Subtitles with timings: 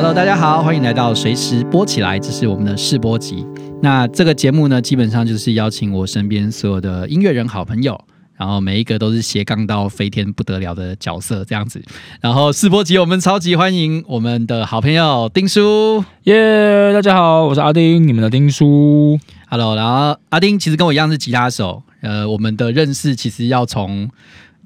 [0.00, 3.44] Hello，大家好，欢迎来到随时播起来，这是我们的试播集。
[3.82, 8.00] 那这个节目呢，基本上就是邀请我身边所有的音乐人好朋友，
[8.36, 11.82] 然后每一个都是斜杠到飞天不得了的角色这样子。
[12.20, 16.04] 然后试播集，我们超级欢迎我们的好朋友丁叔。
[16.22, 19.18] 耶大家好，我是阿丁，你们的丁叔。
[19.48, 24.08] Hello，然后阿丁其实跟我一样是吉他手，呃，我们的认识其实要从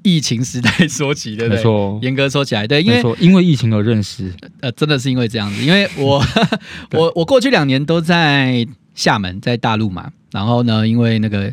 [0.03, 1.57] 疫情时代说起，对不对？
[1.57, 4.31] 没错，严格说起来，对，因为，因为疫情而认识。
[4.61, 6.23] 呃，真的是因为这样子，因为我
[6.91, 11.51] 我我过去两年都在厦门，在大陆嘛，然后呢，因为那个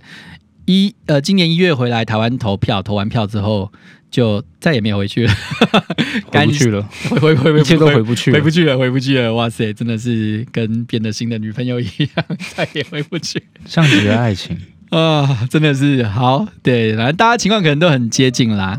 [0.67, 3.73] 一呃，今年一月回来台湾投票，投完票之后
[4.11, 5.35] 就再也没有回去了，
[6.31, 11.87] 回不去了， 回回回回一切都回不去了，回不去了，回不去了，哇塞，真的是跟变了心的女朋友一
[12.17, 13.43] 样，再也回不去。
[13.65, 14.59] 像极了爱情。
[14.91, 18.79] 啊，真的是好，对，反正大家情况可能都很接近啦。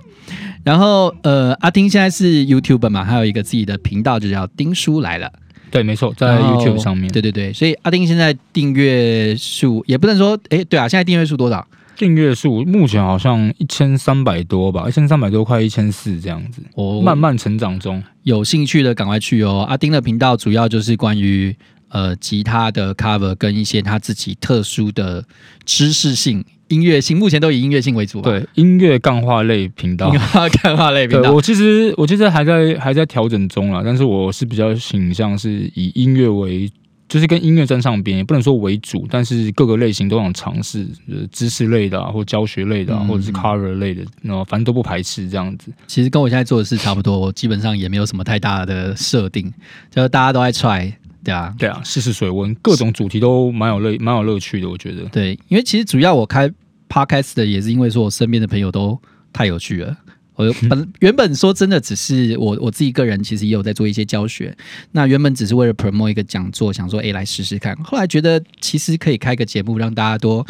[0.64, 5.32] 然后呃，阿丁现在是 YouTube 嘛，还有一个自己的频道，就叫丁叔来了。
[5.72, 11.66] 对，没错，在 YouTube 上面，对对对，所以阿丁现在订阅数也不能说，哎，对啊，现在订阅数多少？
[11.96, 18.04] 订阅数目前好像一千三百多吧，一千三百多，快一千四这样子，哦慢慢成长中。
[18.24, 19.66] 有兴趣的赶快去哦。
[19.70, 21.56] 阿丁的频道主要就是关于
[21.92, 25.24] 呃吉他的 cover 跟一些他自己特殊的
[25.66, 28.30] 知识性、音乐性，目前都以音乐性为主吧。
[28.32, 30.14] 对，音乐干化类频道音。
[30.14, 31.30] 乐看话类频道。
[31.30, 36.72] 对我其实我其实还在还在调整中啦，但是我是比较倾向是以音乐为，
[37.10, 45.74] 就是跟音乐沾上边，也不能说为主，但是各个类型都想尝试，呃，知识类的啊，或教学类的啊，嗯或者是 cover 类的，然后反正都不排斥这样子。
[45.88, 49.54] 其实跟我现在做的事差不多，我基本上也没有什么太大的设定，
[49.90, 50.90] 就是大家都在 try，
[51.24, 55.04] 对啊，对啊，试试水温，各种主题都蛮有乐蛮有乐趣的，我觉得。
[55.06, 56.52] 对，因为其实主要我开
[56.90, 59.00] podcast 的也是因为说我身边的朋友都
[59.32, 59.96] 太有趣了。
[60.36, 64.56] 我 本原本说真的，只是我我自己个人其实也有在做一些教学。
[64.94, 67.76] 那原本只是为了 promote 一个讲座，想说诶来试试看。
[67.84, 70.44] 后来觉得其实可以开个节目，让大家多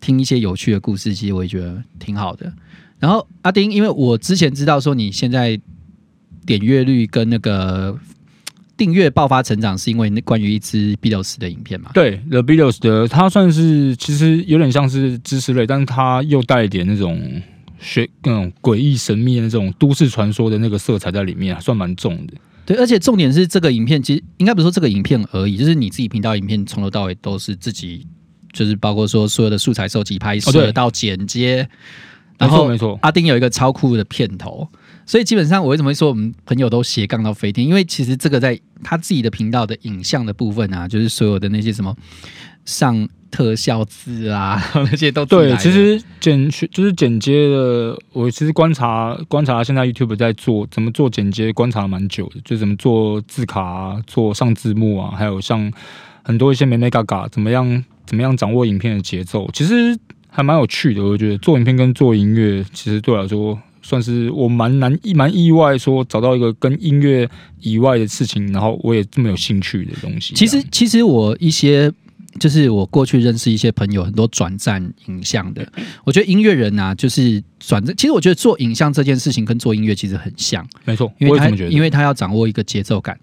[0.00, 2.52] 听一些有趣的故事，其实我也觉得挺好的。
[2.98, 5.58] 然后阿丁，因为我之前知道说你现在
[6.44, 7.96] 点阅率跟那个
[8.78, 11.90] 订阅爆发成长，是因为那关于一支 Beatles 的影片嘛？
[11.92, 17.42] 对，The Beatles 的它算是其实有点像是知识类，但是它又带一点那种
[17.78, 22.34] 学那种诡异神秘的那种都市传说的那个色彩在里面，还算蛮重的。
[22.64, 28.06] 对，而且重点是这个影片，其实应该不是说这个影片而已，就是你自己频道影片从头到尾都是自己，
[28.52, 31.68] 就是包括说所有的素材收集、拍摄、哦到剪接，
[32.38, 34.68] 没然后错没错，阿丁有一个超酷的片头，
[35.08, 37.66] 所以基本上我为什么会说我们朋友都斜杠到飞天？
[37.66, 41.96] 因为其实这个在他自己的频道的影像的部分啊，就是所有的那些什么
[42.66, 55.72] 上特效字啊， 那些都对，的其实剪就是剪接的，我其实观察观察现在 YouTube 在做怎么做剪接，观察蛮久的，就怎么做字卡啊，做上字幕啊，还有像
[56.22, 59.98] 很多一些美美嘎嘎，怎么样怎么样掌握影片的节奏，其实
[60.28, 61.02] 还蛮有趣的。
[61.02, 63.58] 我觉得做影片跟做音乐，其实对我来说。
[63.88, 67.26] 算是我蛮难蛮意外，说找到一个跟音乐
[67.62, 70.34] 以外的事情，然后我也这么有兴趣的东西。
[70.34, 71.90] 其实，其实我一些
[72.38, 75.66] 就是我过去认识一些朋友，很多转战影像的。
[76.04, 77.96] 我觉得音乐人啊，就是转战。
[77.96, 81.70] 其实我觉得做影像这件事情跟做音乐其实很像，没错，因为他我也这么觉得。
[81.70, 83.18] 因为他要掌握一个节奏感。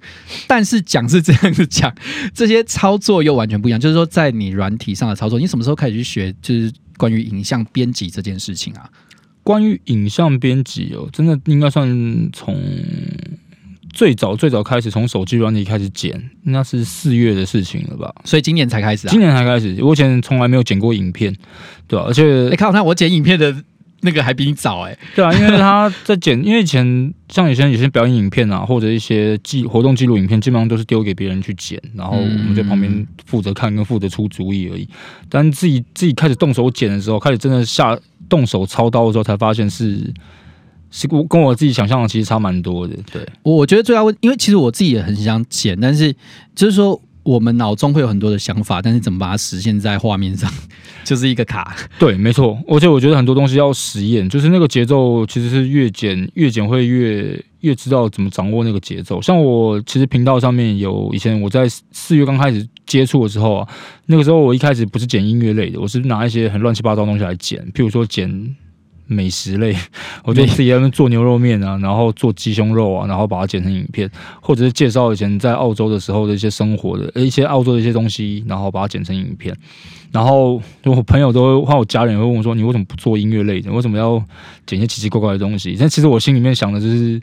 [0.47, 1.93] 但是讲是这样子讲，
[2.33, 3.79] 这些操作又完全不一样。
[3.79, 6.33] 就是说，在你软体上的操作，你什么时候开始去学？
[6.41, 8.89] 就是关于影像编辑这件事情啊？
[9.45, 11.87] 关于影像编辑哦，真的应该算
[12.33, 12.59] 从
[13.93, 18.13] 最早最早开始，从手机软体开始剪，那是四月的事情了吧？
[18.25, 19.19] 所以今年才开始啊今。
[19.19, 21.31] 年才开始，我以前从来没有剪过影片，
[21.87, 23.55] 对吧、而且哎、看我看我剪影片的
[24.01, 34.89] 那个还比你早哎、对啊，因为他在剪， 因为以前像以前有些表演影片啊，或者一些记活动记录影片，基本上都是丢给别人去剪，然后我们在旁边负责看跟负责出主意而已。
[35.29, 37.97] 但自己自己开始动手剪的时候，开始真的下
[38.29, 40.13] 动手操刀的时候，才发现是
[40.91, 42.95] 是我跟我自己想象的其实差蛮多的。
[43.11, 46.13] 对，我觉得最大问，因为其实我自己也很想剪，但是
[46.53, 50.49] 就是说我们脑中会有很多的想法，但是怎么把它实现在画面上，
[51.03, 51.75] 就是一个卡。
[51.99, 52.57] 对，没错。
[52.67, 59.21] 而且我觉得很多东西要实验，就是那个节奏其实是越剪越剪会越越知道怎么掌握那个节奏。
[59.21, 63.67] 像我其实频道上面有以前我在四月刚开始接触的时候啊，
[64.05, 68.55] 那个时候我一开始不是剪音乐类的，我是拿一些很乱七八糟的东西来剪，譬如说剪。
[69.07, 69.75] 美食类，
[70.23, 74.09] 我就自己在那边做牛肉面啊，然后做鸡胸肉啊，然后把它剪成影片，
[74.41, 79.55] 或者是介绍以前在澳洲的时候的一些生活的呃一些澳洲的一些东西，然后把它剪成影片。
[80.11, 83.69] 然后我朋友都会，或我家人也会问我说：“你为什么不做音乐类的？
[83.69, 84.23] 为什么要
[84.65, 87.21] 剪一些奇奇怪怪的东西？”但其实我心里面想的就是，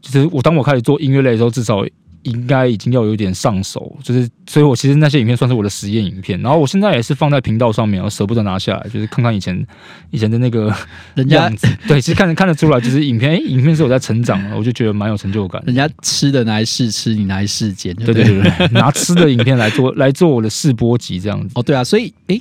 [0.00, 1.84] 就是我当我开始做音乐类的时候，至少
[2.22, 9.66] 应该已经要有点上手，就是所以我其实那些影片算是我的实验影片，然后我现在也是放在频道上面，我舍不得拿下来，就是看看以前
[10.10, 10.74] 以前的那个
[11.14, 15.62] 人家样子，对，其实看得看得出来，就是影片，哎、影片是有在成长的，我就觉得蛮有成就感。
[15.66, 21.52] 人家吃的拿来试吃，你拿来试剪，对对对对，拿吃的影片来做 来做我的试播集这样子。
[21.54, 22.40] 哦，对啊，所以诶，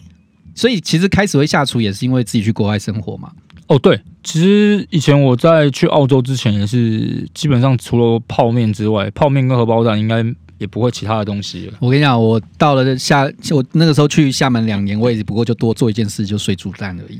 [0.54, 3.31] 所以其实开始会下厨也是因为自己去国外生活嘛。
[3.68, 10.23] 哦，对，其实以前我在去澳洲之前也是，基本上除了泡面之外，泡面跟荷包蛋应该
[10.59, 11.73] 也不会其他的东西了。
[11.79, 17.19] 我跟你讲，我到了厦，我那个时候去厦门两年，我也只不过就多做一件事，就水煮蛋而已。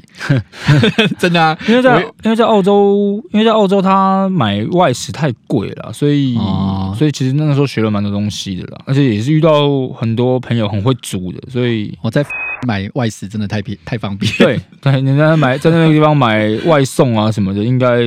[1.18, 12.24] 真的啊，因为在因为在澳洲，因为在澳洲他买外食太贵了，所以、哦所以其实那个时候学了蛮多东西的啦，而且也是遇到很多朋友很会煮的，所以我在
[12.68, 14.32] 买外食真的太便太方便。
[14.38, 18.04] 对对，人家买在那个地方买外送啊什么的，应该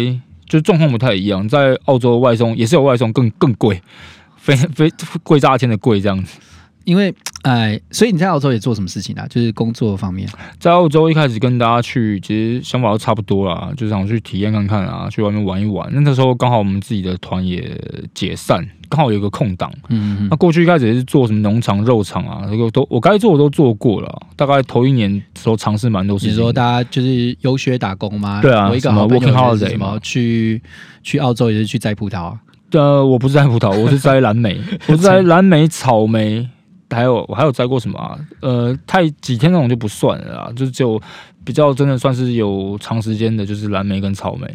[0.48, 1.48] 就状况不太一样。
[1.48, 3.80] 在澳洲外送也是有外送更更贵，
[4.36, 4.90] 非非
[5.22, 6.38] 贵炸天的贵这样子。
[6.84, 9.26] 因为哎，所以你在澳洲也做什么事情啊？
[9.28, 10.26] 就是工作方面。
[10.58, 15.86] 在澳洲一开始跟大家去，其实想法都差不多啦，就想去体验看看啊，去外面玩一玩。
[15.92, 17.78] 那那时候刚好我们自己的团也
[18.14, 19.70] 解散，刚好有一个空档。
[19.90, 24.22] 嗯那过去一开始也是做什么农场、肉场啊，这个都我该做的都做过了。
[24.36, 26.34] 大概头一年的时候尝试蛮多事情。
[26.34, 28.40] 你说大家就是游学打工吗？
[28.40, 30.62] 对啊我一个什么好朋友 working holiday 什么去
[31.02, 32.40] 去澳洲也是去摘葡萄啊。
[32.72, 34.58] 呃，我不是摘葡萄，我是摘蓝莓，
[34.88, 36.48] 我是摘蓝莓、草莓，
[36.94, 38.18] 还有我还有摘过什么啊？
[38.40, 41.00] 呃，太几天那种就不算了啦，就是只有
[41.44, 44.46] 比较真的算是有长时间的，就是蓝莓跟草莓。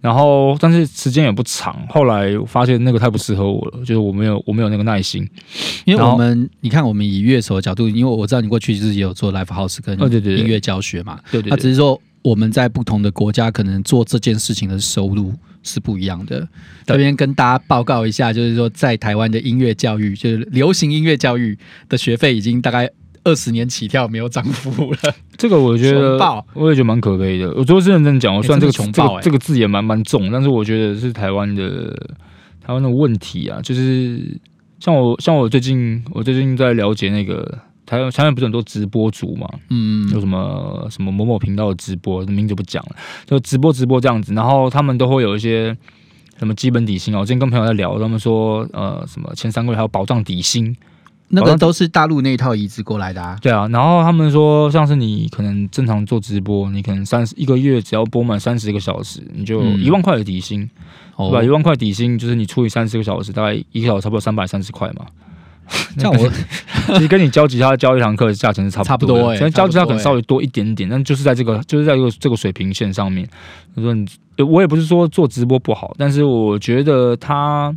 [0.00, 1.76] 然后，但是时间也不长。
[1.88, 5.28] 后来我发现那个太不适合我了，就是我没有我没有那个耐心。
[5.84, 15.32] 因为我们你看，我们以乐手的角度，因为我知道你过去就是也有做 live house 跟音乐教学嘛，对对对那只是说我们在不同的国家可能做这件事情的收入
[15.66, 16.48] 是不一样的。
[16.86, 21.58] 这边跟大家报告一下，就是说在台湾的音乐教育，就是流行音乐教育
[21.88, 22.88] 的学费已经大概
[23.24, 24.98] 二十年起跳没有涨幅了。
[25.36, 27.52] 这个我觉得 爆，我也觉得蛮可悲的。
[27.54, 31.90] 我都是认真讲，我欸虽然这个、穷爆欸个这个字也蛮蛮重，但是我觉得是台湾的
[32.64, 34.20] 台湾的问题啊，就是
[34.78, 45.74] 像我像我最近我最近在了解那个台湾台湾不是很多直播主嘛，嗯有什么什么某某频道的直播，名字不讲了，就直播直播这样子，然后他们都会有一些。
[46.38, 47.20] 什么基本底薪啊？
[47.20, 50.76] 我之前跟朋友在聊，他们说，呃，什么前三个月还有保障底薪，
[51.28, 53.38] 那个都是大陆那一套移植过来的啊。
[53.40, 60.68] 对啊，然后他们说，像是你可能正常做直播，你可能三十一个月只要播满三十个小时，你就嗯一万块的底薪，
[61.14, 61.42] 哦对吧？
[61.42, 65.06] 一万块底薪就是你除以三十个小时，大概一个小时差不多三百三十块嘛。
[65.98, 66.30] 这样我
[66.96, 73.28] 其实跟你教吉他教一堂课的价钱是差差不不多的，多欸虽然教吉他可能稍微多一点点，但就是在这个就是在这个这个水平线上面。
[73.74, 74.06] 我说你，
[74.38, 77.76] 我也不是说做直播不好，但是我觉得他。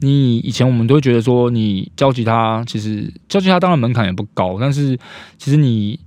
[0.00, 4.98] 你以前我们都会觉得说，你教吉他其实教吉他当然门槛也不高，但是
[5.38, 5.98] 其实你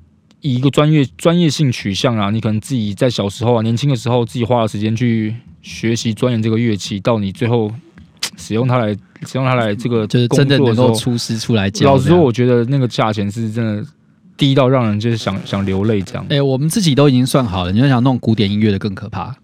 [0.41, 5.33] 以一个专业专业性取向啊，你可能自己在小时候啊年轻的时候自己花了时间去
[5.63, 7.71] 学习钻研这个乐器，到你最后
[8.37, 8.95] 使用它来
[9.25, 11.85] 使用它来这个就是真的能够出师出来教。
[11.85, 13.85] 老实说，，我觉得那个价钱是真的
[14.37, 16.25] 低到让人就是想想流泪这样。
[16.29, 19.35] 哎、我们自己都已经算好了，你要想弄古典音乐的更可怕。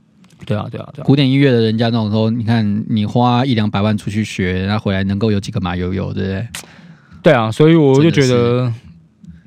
[0.46, 1.06] 对啊，对啊，对啊。
[1.06, 6.48] 古典音乐的人家那种说，你看你花一两百万出去学，然后回来能够有几个马友友，对不对？
[7.24, 8.72] 对啊，所以我就觉得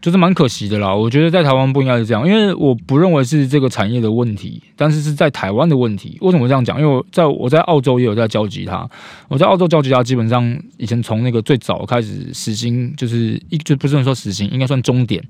[0.06, 0.94] 就是蛮可惜的啦。
[0.94, 6.16] 我觉得在台湾不应该是这样，因为我不认为是这个产业的问题，但是是在台湾的问题。
[6.20, 6.80] 为什么这样讲？
[6.80, 8.88] 因为我在我在澳洲也有在教吉他，
[9.26, 15.20] 我在澳洲教吉他，基本上以前从那个最早开始时薪就是一就不是说时薪，应该算终点。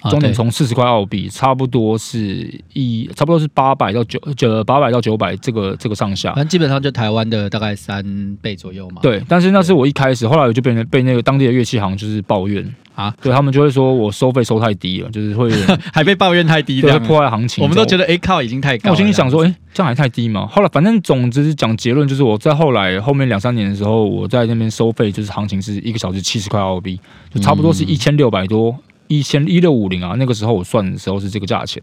[0.00, 6.44] 啊终点从四十块澳币，差不多是一差不多是八百到九九八百到九百这个这个上下反。
[6.44, 8.04] 正基本上就台湾的大概三
[8.42, 12.62] 倍左右嘛。，对，但是那是我一开始，后来我就被人被那个当地的乐器行就是抱怨
[12.96, 15.50] 啊，对他们就会说我收费收太低了，就是会
[15.92, 17.62] 还被抱怨太低，这对会破坏行情。
[17.62, 17.96] 我们都觉得。
[17.96, 18.92] 得哎靠，已经太高了。
[18.92, 20.46] 我心里想说，这哎、这样还太低吗？
[20.46, 27.00] 后来反正总之是讲结论，就是我在后来后面两三年的时候，我在那边收费就是行情是一个小时七十块澳币，
[27.32, 28.76] 就差不多是嗯一千六百多，
[29.08, 30.14] 一千一六五零啊。
[30.18, 31.82] 那个时候我算的时候是这个价钱。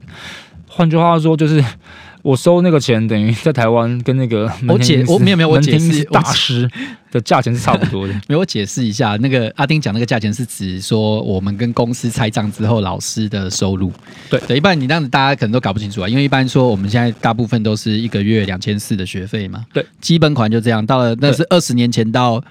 [0.68, 1.64] 换句话说，就是
[2.24, 6.68] 我收那个钱，等于在台湾跟那个 我解我没有没有我解释是大师
[7.12, 8.14] 的价钱是差不多的。
[8.28, 13.92] 没有我解释一下，那个阿丁讲那个价钱是指说我们跟公司拆账之后老师的收入。
[14.30, 19.66] 对对，一般你这样子大家可能都搞不清楚啊，因为一般说我们现在大部分都是一个月两千四的学费嘛。
[19.74, 22.42] 对，基本款就这样，到了那是二十年前到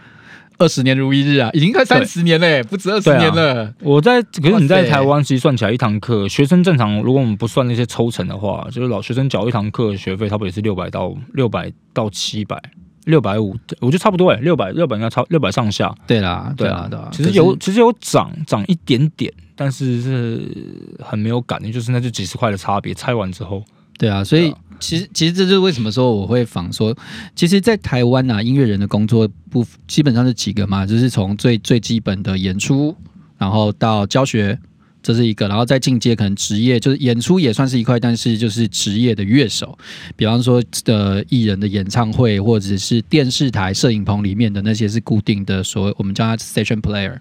[0.58, 3.72] 二十年如一日啊，已经快三十年嘞，不止二十年了。
[3.80, 12.60] 我在，可是你在台湾，其实算起来一堂课，学生正常，如果我们不算那些抽成的话，就是老学生缴一堂课学费，差不多也是六百到六百到七百
[13.04, 15.92] 六百五，我觉得差不多哎，六百六百应该超六百上下。
[16.06, 17.08] 对啦，对啊，对啊。
[17.12, 22.94] 其实有其实有涨涨一点点，但是是很没有感觉，就是那就几十块的差别。
[22.94, 23.64] 拆完之后，
[23.98, 26.96] 对啊，所以其实其实这就是为什么说我会仿说，
[27.34, 32.96] 其实，在台湾啊，音乐人的工作不基本上是几个嘛，就是从最最基本的演出，
[33.38, 34.58] 然后到教学。
[35.02, 39.76] 这是一个，然后再进阶，可能职业就是演出也算是一块，但是就是职业的乐手，
[40.16, 47.16] 比方说的艺人的演唱会，或者是电视台摄影棚里面的那些是固定的，所谓我们叫它 station player，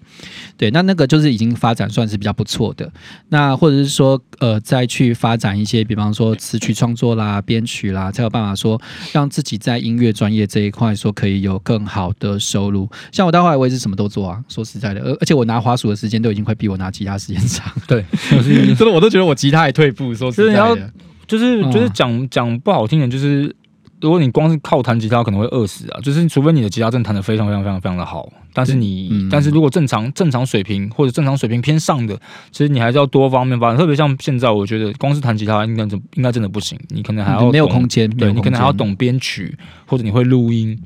[0.56, 2.90] 对，那那个就是已经发展算是比较不错的。
[3.28, 8.80] 那或者是说，呃，再去发展一些，比方说词曲创作啦、编曲啦，才有办法说
[9.12, 12.88] 让自己在音乐专业这一块说可以有更好的收入。
[13.10, 17.71] 像我到后来我也是什么都做啊，说实在的，而而且我拿滑鼠的时间都已经快比我拿吉他时间长。
[17.88, 18.04] 对，
[18.74, 20.14] 真的我都觉得我吉他也退步。
[20.14, 20.92] 说实在的，
[21.26, 23.54] 就是就是讲讲不好听点，就是
[24.00, 26.00] 如果你光是靠弹吉他，可能会饿死啊。
[26.00, 32.18] 就是除非你的吉他真的弹的非常非常非常非常的好，但是你但是如果正常正常水平或者正常水平偏上的，
[32.50, 33.76] 其实你还是要多方面发展。
[33.76, 40.78] 特别像现在，我觉得光是弹吉他应该真应该真的不行，你可能还要没有空间，对你可能还要懂编曲，或者你会录音。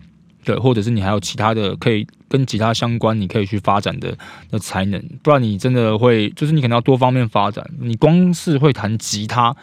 [0.45, 4.16] 对，或者是你还有其他的可以跟吉他相关，你可以去发展的
[4.50, 7.64] 的才能，不然你真的会，就是你可能要多方面发展。
[7.80, 9.54] 你光是会弹吉他，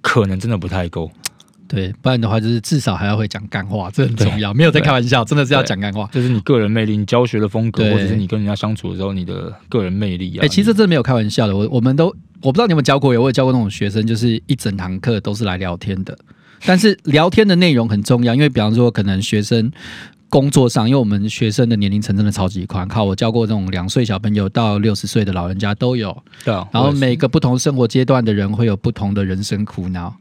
[0.00, 1.10] 可能真的不太够。
[1.68, 4.54] 对，不然的话就是至少还要会讲干话，这很重要。
[4.54, 6.08] 没有在开玩笑，真的是要讲干话。
[6.12, 10.44] 就是你个人魅力，你教学的风格，或者是你跟人家相处的时候，你的个人魅力啊。
[10.44, 11.56] 哎，其实这没有开玩笑的。
[11.56, 12.06] 我我们都
[12.40, 16.16] 我不知道你有没有教过，有我有教过那种学生，就是一整堂课都是来聊天的。
[16.64, 19.70] 但是聊天的内容很重要，因为比方说，可能学生
[20.28, 26.16] 工作上，因为我们学生的年龄层真的超级宽，靠我教过这种两岁小朋友到六十岁的老人家都有。
[26.44, 26.66] 对啊。
[26.72, 30.14] 然后每个不同生活阶段的人会有不同的人生苦恼。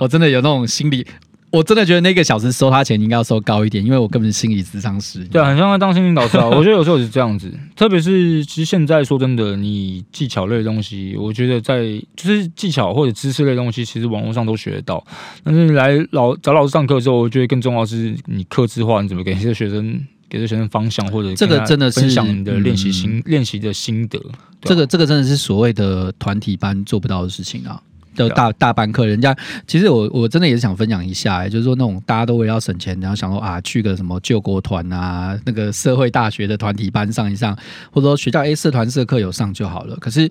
[0.00, 1.06] 我真的有那种心理。
[1.50, 5.24] 我真的觉得那个小时收他钱应该要收高一点，因为我根本是心理咨商师。
[5.24, 6.44] 对，很像在当心理导师啊。
[6.52, 15.02] 我觉得有时候是这样子，特别是其实现在说真的，你技巧类的东西，我觉得在就是技巧或者知识类东西，其实网络上都学得到。
[15.42, 24.20] 但是来老找老师上课的时候，我觉得更重要是你克制化，你怎么给这些学生给这学生方向，或者这个真的是分享你的练习心练习的心得。
[24.60, 27.80] 这个这个真的是所谓的团体班做不到的事情啊。
[28.18, 37.56] 就大大班课，人家其实我我真的也是想分享一下，就是说那种大家都为了要省钱，然后想说啊去个什么救国团啊，那个社会大学的团体班上一上，
[37.90, 39.96] 或者说学校 A 社团社课有上就好了。
[39.96, 40.28] 可是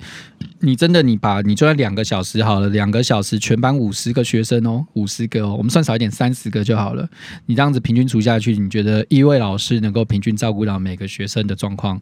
[0.59, 7.07] 你真的你把你就算两个小时好了，两个小时全班五十个学生哦，五十个哦，我们算少一点三十个就好了。
[7.45, 12.01] 你这样子平均除下去，你觉得一位老师能够平均照顾到每个学生的状况？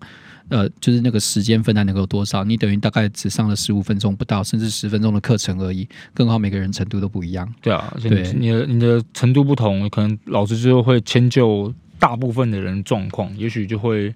[0.49, 2.43] 呃，就是那个时间分担能够多少？
[2.43, 5.87] 你等于大概只上了十五分钟不到，甚至十分钟的课程而已。
[6.13, 7.51] 更好，每个人程度都不一样。
[7.61, 14.13] 对啊，对，你的你的程度不同，可能老师就会迁就大部分的人状况，也许就会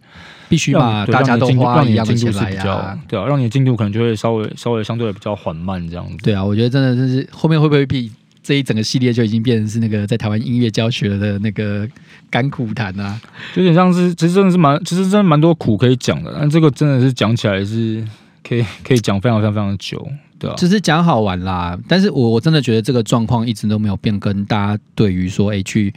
[0.48, 3.00] 必须把大家都花一样的钱来啊。
[3.08, 6.18] 对啊，让你的进度可能就会稍微稍微相对比较缓慢这样子。
[6.24, 8.12] 对啊，我觉得真的就是后面会不会比？
[8.50, 11.88] 这一整个系列就已经变成是那个在台湾音乐教学的那个
[12.32, 13.22] 甘苦谈啊，
[13.54, 16.36] 有点像是其实真的是蛮，其实真的蛮多苦可以讲的。
[16.36, 18.04] 但这个真的是讲起来是
[18.44, 20.04] 可以可以讲非常非常非常的久，
[20.40, 20.56] 对啊？
[20.56, 21.78] 就是讲好玩啦。
[21.88, 25.94] 但是我我真的觉得这个状况一直都没有变，跟大家对于说哎去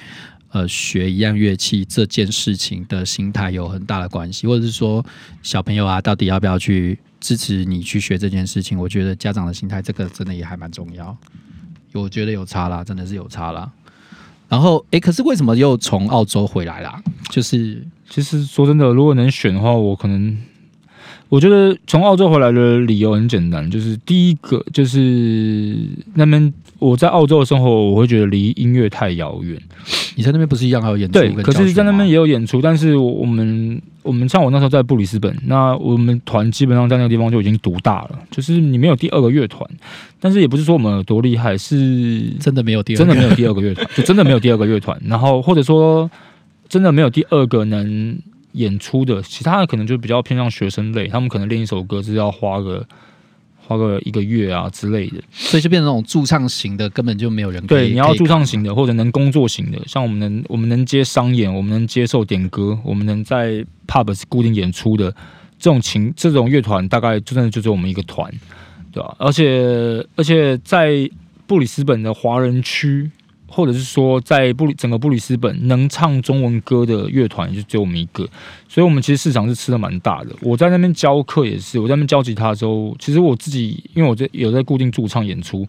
[0.51, 5.03] 呃学一样乐器这件事情的心态有很大的关系，或者是说
[5.43, 8.79] 小朋友啊到底要不要去支持你去学这件事情？
[8.79, 11.17] 我觉得家长的心态这个真的也还蛮重要。
[11.95, 13.71] 我觉得有差啦，真的是有差啦。
[14.49, 17.03] 然后，哎，可是为什么又从澳洲回来啦？
[17.31, 20.37] 就是，其实说真的，如果能选的话，我可能，
[21.33, 25.75] 我觉得从澳洲回来的理由很简单，就是第一个就是
[26.13, 29.59] 那边我在澳洲的生活，我会觉得离音乐太遥远。
[30.15, 31.19] 你在那边不是一样还有演出？
[31.19, 33.81] 对，可是在那边也有演出，但是我们。
[34.03, 39.65] 我们像我那时候在布里斯本，那我们团基本上在那个地方就已经独大了，就是你没有第二个乐团，
[40.19, 45.01] 但是也不是说我们有多厉害，是真的没有第真的没有第二个乐团，就真的没有第二个乐团。
[45.07, 46.11] 然后或者说
[46.69, 48.19] 真的没有第二个能
[48.53, 52.87] 演出的，其他的可能就比较偏向学生类，他们可能练一首歌是要花个。
[53.65, 57.65] 花个一个月啊之类的，所以就变成那种驻唱型的，根本就没有人。
[57.65, 65.13] 对，你要驻唱型的，或者能工作型的，像我们能，我们能接商演，我们能接受点歌，我们能在 pub 固定演出的
[65.61, 68.29] 这种情，这种乐团大概真的就只有我们一个团，
[68.91, 69.15] 对吧？
[69.17, 71.09] 而且而且在
[71.47, 73.09] 布里斯本的华人区，
[73.53, 78.27] 或者是说在布里整个布里斯本能唱中文歌的乐团，就只有我们一个，
[78.67, 80.31] 所以我们其实市场是吃的蛮大的。
[80.41, 85.67] 我在那边教课也是，我在那边教吉他的时候，其实我自己因为我在有在固定驻唱演出，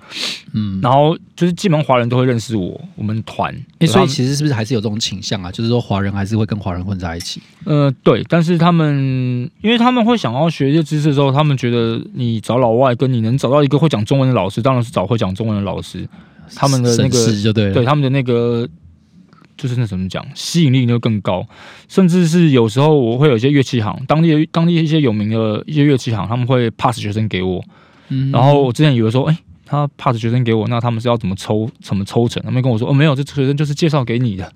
[0.53, 5.51] 嗯，然后就是基本上华人都会认识我，我们团，诶所以其实是不是还是有这种倾向啊？
[5.51, 7.41] 就是说华人还是会跟华人混在一起。
[7.65, 16.07] 呃，对，但是他们因为他们会想要学一些知识的时候，他们觉得你找老外跟你能找到一个会讲中文的老师，当然是找会讲中文的老师。
[16.55, 18.67] 他们的那个就对，对他们的那个
[19.57, 21.45] 就是那怎么讲，吸引力就更高。
[21.88, 27.63] 甚至是有时候我会有一些乐器行，当地的当地一些有名的一些乐器行，他们会 pass 学生给我。
[28.10, 32.41] 嗯然后我之前以为说，哎、他 pass 学生给我，那他们是要怎么抽怎么抽成？
[32.43, 34.51] 他们跟我说，哦，没有，这学生就是介绍给你的，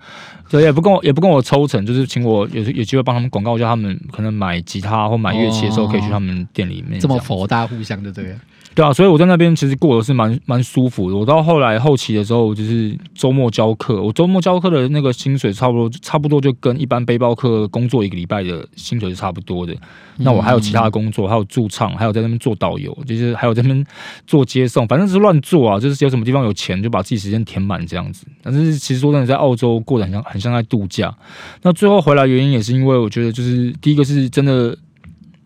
[0.49, 8.29] 对，也不跟我也不跟我抽成，就是请我有有机会帮他们广告一下，他们可能买吉他或买乐器的时候，哦可以去他们店里面样这么佛，大互相就对了。
[8.31, 8.39] 对
[8.85, 11.15] 啊，所以我在那边其实过得是蛮蛮舒服的。
[11.17, 19.75] 我到后来后期的时候，就是周末教课，我周末教课的那个薪水差不多差不多就跟一般背包客工作一个礼拜的薪水是差不多的。
[20.17, 23.85] 那我还有其他的工作，还有驻唱，还有在那边做导游，就是还有在那边
[24.25, 28.25] 做接送，反正是乱做啊，就是有什么地方有钱就把自己时间填满这样子。
[28.41, 31.15] 但是其实说真的，在澳洲过得很像很像在度假。
[31.61, 34.75] 那最后回来原因也是因为我觉得，就是第一个是真的，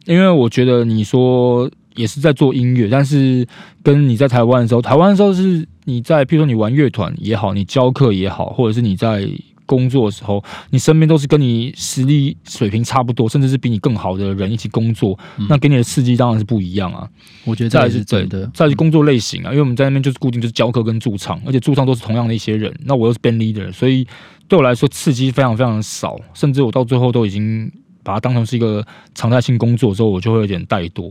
[0.05, 3.47] 因为我觉得你说也是在做音乐，但是
[3.83, 9.27] 跟你在台湾的时候，台湾的时候是你在，譬如说你玩乐团也好，你教课也好，或者是你在
[9.65, 17.07] 工作的时候，你身边都是跟你实力水平差不多，甚至是比你更好的人一起工作，嗯那给你的刺激当然是不一样啊。
[17.45, 18.49] 我觉得这也再是是真的。
[18.53, 24.05] 再是工作类型啊，因为我们在那边就是固定就是教课跟驻唱，而且驻唱都是同样的一些人，那我又是 band leader，所以
[24.49, 27.71] 对我来说刺激非常非常少，甚至我到最后都已经
[28.03, 31.09] 把它当成是一个常态性工作之后，我就会有点怠惰。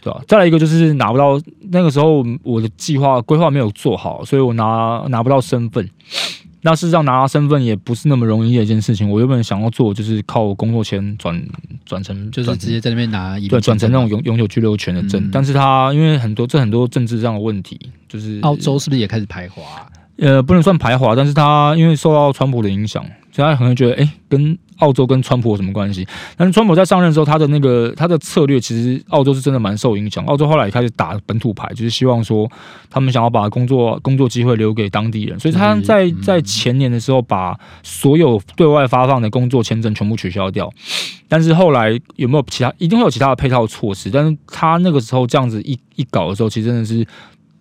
[0.00, 1.40] 对吧、再来一个就是拿不到
[1.70, 5.88] 那个时候我的计划规划没有做好，所以我拿拿不到身份。
[6.62, 9.08] 那事实上拿到身份也不是那么容易的一件事情。
[9.10, 11.42] 我原本想要做就是靠工作签转
[11.86, 19.88] 转成就是直接在那边拿对转成那种永永久居留权的证，嗯但是他因为很多这很多政治上的问题，就是澳洲是不是也开始排华啊、
[20.18, 23.02] 呃不能算排华，但是他因为受到川普的影响，
[23.40, 26.06] 所以他可能觉得哎、诶跟澳洲跟川普有什么关系？
[26.36, 30.24] 但是川普在上任之后，他的那个他的策略其实澳洲是真的蛮受影响。
[30.26, 32.50] 澳洲后来也开始打本土牌，就是希望说
[32.90, 40.70] 他们想要把工作工作机会留给当地人，所以他在嗯在前年的时候把所有对外发放的工作签证全部取消掉。
[41.28, 44.10] 但是后来有没有其他一定会有其他的配套措施？
[44.10, 47.06] 但是他那个时候这样子一一搞的时候，其实真的是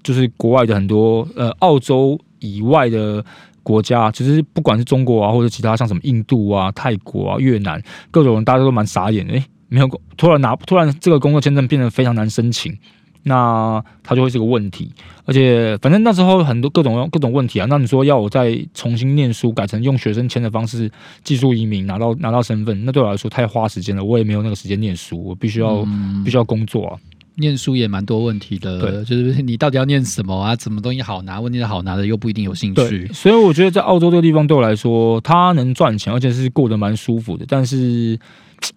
[0.02, 3.24] 就是国外的很多呃澳洲以外的
[3.69, 7.79] 国家，其实不管是中国啊，或者其他像什么印度啊、泰国啊、越南
[8.10, 9.34] 各种，大家都蛮傻眼的。
[9.34, 12.75] 诶，没有突然拿突然这个工作签证变得非常难申请，
[13.21, 14.91] 那它就会是个问题。
[15.25, 17.67] 而且反正那时候很多各种各种问题啊。
[17.69, 20.91] 那你说要我再重新念书，改成用学生签的方式
[21.23, 25.86] 技术移民拿到拿到身份，那对我来说太花时间了，我也没有那个时间念书，我必须要、
[26.25, 26.97] 必须要工作啊。
[27.39, 30.56] 念书也蛮多问题的，对就是你到底要念什么啊？
[30.56, 31.39] 什么东西好拿？
[31.39, 33.08] 问题是好拿的又不一定有兴，趣。
[33.13, 37.45] 所以我觉得在澳洲这个地方对我来说，它能赚钱，而且是过得蛮舒服的。
[37.47, 38.19] 但是，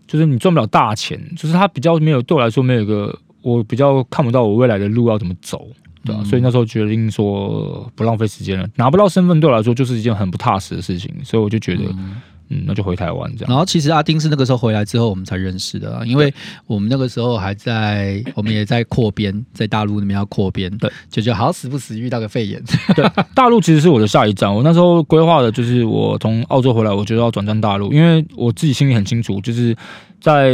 [0.07, 5.67] 就是你赚不了大钱，就是它比较没有对我来说没有一个，我比较看不到我未来的路要怎么走，
[6.05, 12.17] 对吧、嗯所以那时候决定说不浪费时间了，拿不到身份对我来说就是一件很不踏实的事情，所以我就觉得，嗯
[12.53, 13.51] 嗯，那就回台湾这样。
[13.51, 16.33] 然后其实阿丁是那个时候回来之后我们才认识的、啊，因为
[16.67, 22.63] 我们那个时候还在，我们也在扩编，在大陆那边要扩编，对，就觉得好死不死遇到个肺炎，
[22.95, 24.55] 对，大陆其实是我的下一站。
[24.55, 29.75] 我那时候规划的就是我从澳洲回来，我觉得要转战大陆，因为我自己心里很清楚，就是
[30.23, 30.53] 在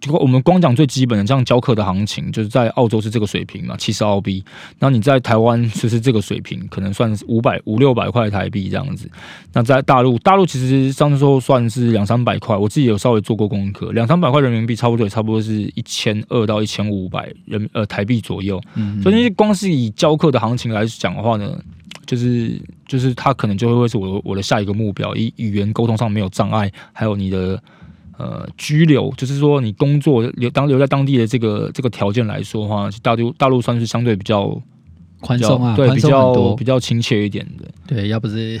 [0.00, 4.44] 就我们光讲最基本的这样教课的行情，就是在澳洲是这个水平嘛，七十澳币。
[4.80, 9.08] 那你在台湾就是这个水平，可能算是五百五六百块台币这样子。
[9.52, 18.60] 那在大陆，大陆其实上次说算是两三百块，我自己有稍微做过功课，两三百块人民币差不多也差不多是一千二到一千五百人呃台币左右。
[18.74, 21.56] 嗯，所以光是以教课的行情来讲的话呢，
[22.04, 27.62] 就是就是他可能就会会是我我的下一个目标，以语言沟通上没有障碍，还有你的
[28.16, 34.60] 呃居留，就是说你工作留当留在当地的这个这个条件来说的话，大陆大陆算是相对比较
[35.20, 37.64] 宽松啊，对比较比，较亲切一点的。
[37.86, 38.60] 对，要不是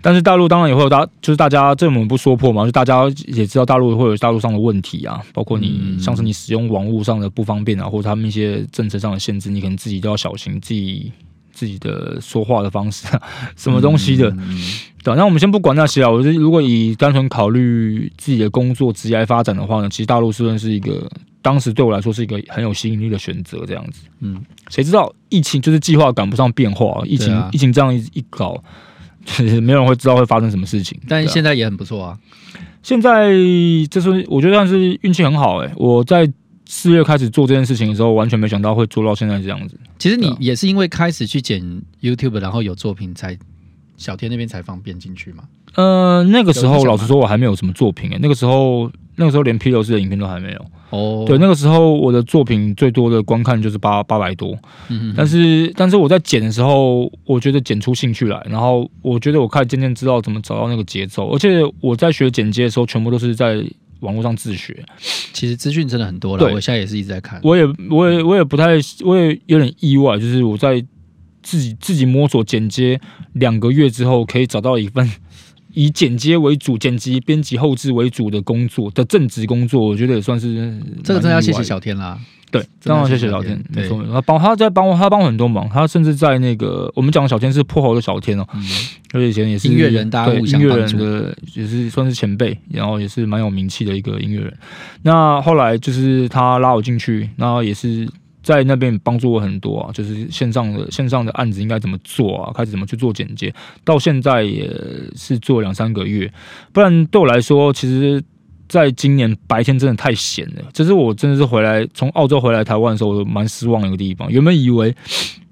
[0.00, 11.10] 但是大陆当然也会有大，就是大家这我们不说破嘛，就大家也知道大陆会有大陆上的问题啊，包括你、嗯像是你使用网络上的不方便啊，或者他们一些政策上的限制，你可能自己都要小心自己
[11.52, 13.08] 自己的说话的方式，
[13.56, 14.30] 什么东西的。
[14.30, 14.62] 嗯
[15.08, 24.02] 对，那我们先不管那些啊，我觉得如果以单纯考虑自己的工作职业发展的话呢，其实大陆是算是一个当时对我来说是一个很有吸引力的选择，这样子。
[24.20, 28.62] 嗯，谁知道疫情就是计划赶不上变化，疫情、啊疫情这样一一搞，
[29.24, 31.00] 其实没有人会知道会发生什么事情。
[31.08, 32.18] 但是现在也很不错啊。
[32.82, 33.30] 现在
[33.90, 36.30] 就是我觉得算是运气很好哎、我在
[36.66, 39.78] 四月开始做这件事情的时候，完全没想到会做到现在这样子。
[39.98, 41.62] 其实你也是因为开始去剪
[42.02, 43.36] YouTube，然后有作品才
[43.98, 45.44] 小天那边才方便进去吗。
[45.74, 50.66] 呃，那个时候老实说我还没有什么作品诶、那个时候那个时候连 P 六四的影片都还没有。
[50.90, 54.56] 哦，对，那个时候我的作品最多的观看就是八八百多，
[54.88, 63.62] 嗯，但是但是我在剪的时候，我觉得剪出兴趣来，然后我觉得我开始渐渐知道怎么找到那个节奏，而且我在学剪接的时候，全部都是在
[64.00, 64.82] 网络上自学，
[65.34, 67.38] 其实资讯真的很多了，对我现在也是一直在看。
[67.44, 70.82] 我也我也我也不太，我也有点意外，就是我在
[71.48, 73.00] 自己自己摸索剪接
[73.32, 75.10] 两个月之后，可以找到一份
[75.72, 82.18] 以剪接为主、剪辑、编辑、后置为主的工作的正职工作，我觉得也算是这个真的要谢谢小天啦。
[82.50, 88.62] 对，真的要谢谢小天天，没错，他帮他在帮我，他帮我很多忙，他甚至在那个我们讲的小天是破喉的小天哦，嗯，
[89.12, 94.54] 而且以前也是音乐人大家对音乐人的也是算是前辈，然后也是蛮有名气的一个音乐人。
[95.02, 98.08] 那后来就是他拉我进去，然后也是
[98.42, 104.70] 在那边帮助我很多啊，就是线上的线上的案子应该怎么做啊，开始怎么去做剪接，到现在也
[105.14, 106.32] 是做两三个月，
[106.72, 108.22] 不然对我来说，其实。
[108.68, 114.30] 在今年白天真的太闲了，这是我真的是回来从澳洲回来台湾的时候，我蛮失望的一个地方。
[114.30, 114.94] 原本以为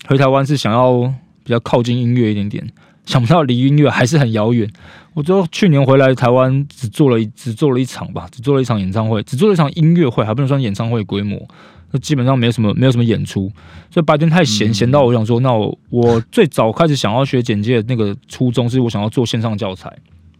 [0.06, 1.00] 回台湾是想要
[1.42, 2.62] 比较靠近音乐一点点，
[3.06, 4.70] 想不到离音乐还是很遥远。
[5.14, 11.48] 我就去年回来台湾，只做了一只做了一场吧，只做了一场演唱会，只做了一场音乐会，还不能算演唱会规模。
[11.90, 13.50] 那基本上没有什么没有什么演出，
[13.90, 19.92] 所以白天太闲，嗯闲到我想说，那我我最早开始想要学简介的那个初衷，是我想要做线上教材。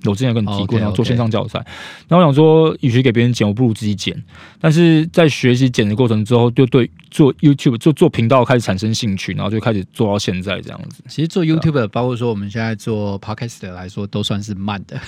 [0.05, 1.59] 我之前跟你提过后做线上教材。
[2.07, 4.15] 然后我想说，与其给别人剪，我不如自己剪。
[4.61, 11.03] 但是在学习剪的过程之后，就对做 YouTube 做做频道开始产生兴趣，然后就开始做到现在这样子。
[11.09, 15.01] 其实做 YouTube，包括说我们现在做 Podcast 来说，都算是慢的。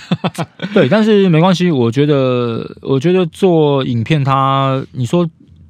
[0.73, 5.29] 对，但是没关系，我觉得，我觉得做影片它，你说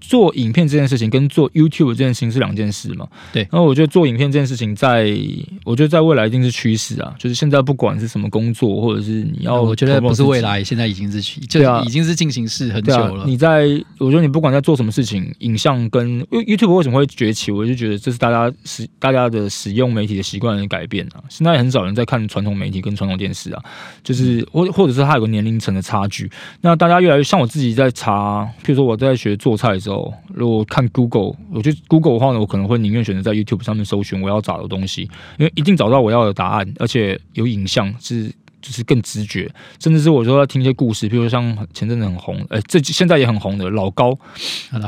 [0.09, 3.07] 做影片这件事情跟做 YouTube 这件事情是两件事嘛？
[3.31, 5.15] 对然后我觉得做影片这件事情在，
[5.63, 7.13] 我觉得在未来一定是趋势啊。
[7.19, 10.39] 就是现在不管是什么工作，或者是你要，我觉得不是未。
[10.39, 13.25] 来，现在已经是趋，就已经是进行式很久了，。
[13.25, 13.67] 你在，
[13.97, 21.19] 我觉得你不管在做什么事情，影像跟 YouTube 为什么会崛起，我就觉得这是大家使大家的使用媒体的习惯的改变啊。
[21.27, 23.61] 现在很少人在看传统媒体跟传统电视啊，
[24.01, 26.31] 就是或或者是它有个年龄层的差距。
[26.61, 29.98] 那大家越来越像我自己在查，譬如说我在学做菜的时候，
[30.33, 35.03] 如果看 Google，我觉得 Google 的话呢，我可能会宁愿选择在 YouTube 上面搜寻我要找的东西，
[35.37, 38.31] 因为一定找到我要的答案，而且有影像是。
[38.61, 41.41] 就是更直觉，甚至是我说要听一些故事，比如说像
[41.73, 44.13] 前阵子很红，哎、这现在也很红的老高，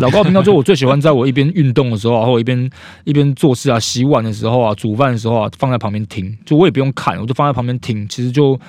[0.01, 2.69] 老高频道，就我最喜欢在我一边运动的时候啊，或者一边
[3.05, 8.59] 一边做事啊、洗碗的时候啊、煮饭的时候啊，放在旁边听，就我也不用看，我就放在旁边听，其实就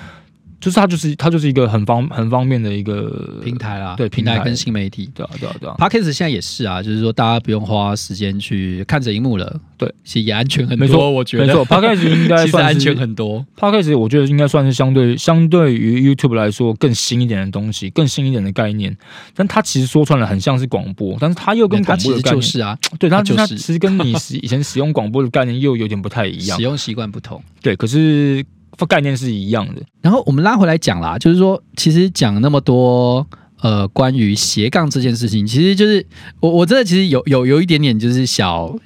[0.63, 5.09] 就是它就是它就是一个很方很方便的一个平，台啦，对平台跟新媒体。
[5.13, 10.87] 对啊对啊对啊，Podcast 现在也是啊，就是说大家不用花时间去看着荧幕了，对，其实也安全很多。
[10.87, 13.45] 没错我觉得没错 Podcast 应该 其实算是安全很多。
[13.59, 18.95] Podcast 我觉得应该算是相对相对于 YouTube 来说更新一点的东西，更新一点的概念，
[19.35, 27.43] 但它其实说穿了很像是广播，但是它又跟它其实广播的概念，就是啊， 对它它它就是其实跟你以前使用广播的概念又有点不太一样 使，用习惯不同。
[27.61, 28.45] 对，可是
[28.85, 29.81] 概念是一样的。
[30.01, 33.27] 然后我们拉回来讲啦，就是说，其实讲那么多。
[33.61, 36.05] 呃，关于斜杠这件事情，其实就是
[36.41, 38.77] 我我真的其实有有有一点点就是小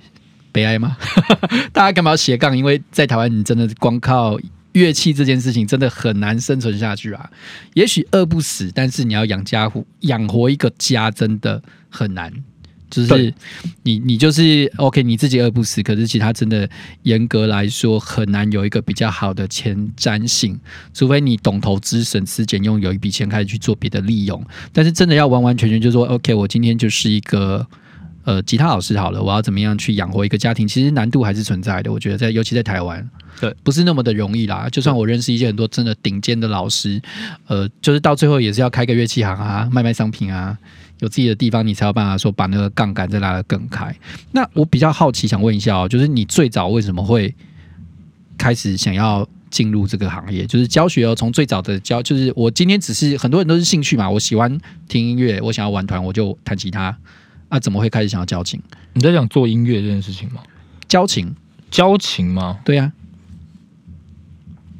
[0.51, 0.95] 悲哀嘛。
[1.73, 2.55] 大家干嘛要斜杠？
[2.55, 4.37] 因为在台湾，你真的光靠
[4.73, 7.27] 乐器这件事情，真的很难生存下去啊。
[7.73, 12.31] 也许饿不死，但是你要养家糊养活一个家，真的很难。
[12.89, 13.33] 就是
[13.83, 16.69] 你你就是 OK，你自己饿不死，可是其他真的
[17.03, 20.57] 严格来说很难有一个比较好的前瞻性，
[20.93, 24.41] 除非你懂投资、省吃俭用，有一笔钱开始去做别的利用。
[24.71, 27.67] 但是真的要完完全全就说 OK，我今天就是一个
[28.23, 30.67] 呃吉他老师好了，我要怎么样去养活一个家庭？
[30.67, 31.91] 其实难度还是存在的。
[31.91, 33.05] 我觉得在尤其在台湾，
[33.41, 34.69] 对，不是那么的容易啦。
[34.71, 37.01] 就算我认识一些很多真的顶尖的老师，
[37.47, 40.57] 呃，就是到最后也是要开个乐器行啊，卖卖商品啊。
[40.99, 43.95] 有自己的地方，你才有办法说把那个杠杆再拉得更开。
[44.31, 47.33] 那我比较好奇，想问一下哦，就是你最早为什么会
[48.37, 50.45] 开始想要进入这个行业？
[50.45, 56.97] 就是教学哦，从最早的教，就是我今天只是很多人都是兴趣嘛，我喜欢听音乐，我想要玩团，我就弹吉他。
[57.49, 58.61] 啊，怎么会开始想要交情？
[58.91, 60.41] 你在讲做音乐这件事情吗？
[60.89, 61.33] 交情，
[61.71, 62.59] 交情吗？
[62.65, 62.91] 对呀、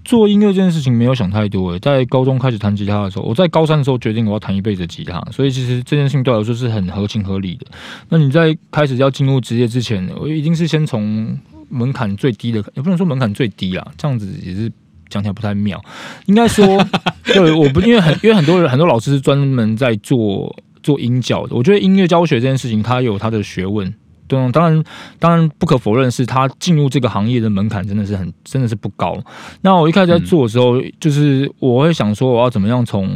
[0.08, 7.68] 做音乐这件事情没有想太多诶，在高中开始弹吉他的时候，我在高三的时候决定我要弹一辈子吉他，所以其实这件事情对我来说是很合情合理的。
[8.08, 14.72] 那你在开始要进入职业之前，我一定是先从门槛最低的，也不能说门槛最低啦，这样子也是
[15.10, 15.84] 讲起来不太妙。
[16.28, 16.66] 应该说，
[17.28, 23.94] 对，我不因为很因为很多人很多老师是专门在做做音教的，我觉得音乐教学这件事情它有它的学问。
[24.28, 24.84] 对，当然，
[25.20, 29.18] 当然不可否认是他进入这个行业的门槛真的是很，真的是不高。
[29.62, 33.10] 那我一开始在做的时候，就是我会想说，我要怎么样从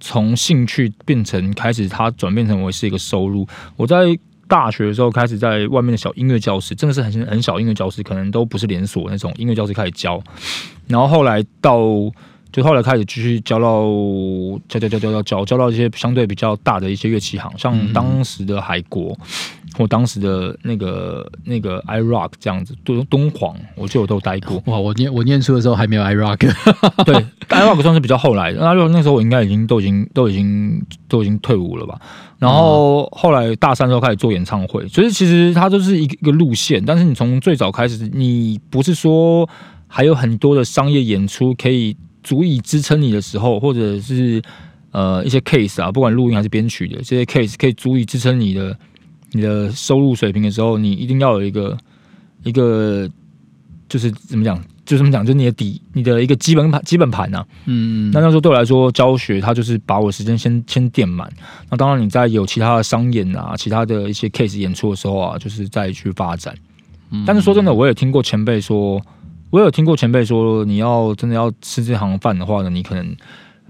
[0.00, 3.46] 从兴趣变成开始，它转变成为是一个收入。
[3.76, 10.22] 我在大学的时候开始在外面的小音乐教室，真的是很很小音乐教室，可能都不是连锁那种音乐教室开始教，
[10.86, 11.80] 然后后来到。
[12.52, 13.86] 就后来开始继续教到
[14.68, 19.16] 教教教教教教教到一些相对比较大的一些乐器行，像当时的海国
[19.76, 24.62] 或当时的那个那个 i rock 这样子，敦敦煌，我记得我都待过。
[24.66, 26.38] 哇，我念我念书的时候还没有 i rock，
[27.04, 27.14] 对
[27.48, 28.60] i rock 算是比较后来的。
[28.60, 32.00] 那那时候我应该已经都已经都已经都已经退伍了吧？
[32.38, 36.84] 然后后来大三时候开始做演唱会，所以其实它就是一个一个路线。
[36.84, 39.48] 但是你从最早开始，你不是说
[39.86, 41.96] 还有很多的商业演出可以。
[42.24, 44.40] 足以支撑你的时候，或者是
[44.92, 48.78] 呃一些 case 啊，不管录音还是编曲的这些 case，可以足以支撑你的
[49.32, 51.76] 你的收入水平的时候，你一定要有一个
[52.44, 53.08] 一个
[53.88, 57.44] 就是怎么讲，就怎么讲，就是你的底，你的一个基本盘，基本盘呐。
[57.66, 61.30] 嗯，那那时候对我来说，教学它就是把我时间先先垫满。
[61.70, 66.54] 那当然你在有其他的商演啊，其他的一些 case 演出的时候啊，就是再去发展。
[67.26, 69.00] 但是说真的，我也听过前辈说。
[69.50, 73.14] 我有听过前辈说，你要真的要吃这行饭的话呢，你可能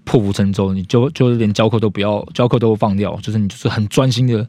[0.05, 4.46] 破釜沉舟，你就就是连教课都不要，教课都放掉，就是你就是很专心的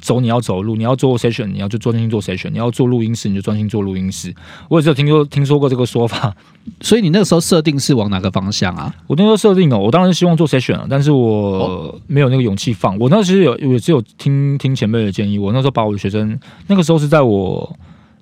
[0.00, 4.34] 走你要走路，你要做 session，你要就专心做 session，你要做录音室，你就专心做录音室。
[4.68, 6.34] 我也是有听说听说过这个说法，
[6.80, 8.94] 所以你那个时候设定是往哪个方向啊？
[9.06, 12.98] 我那时候设定哦，我当然是希望做 session 了，但是我没有那个勇气放。
[12.98, 17.76] 我那时候有我只有听听前辈的建议，我那时候把我的学生，那个时候是在我。